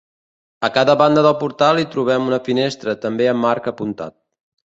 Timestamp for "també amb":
3.05-3.51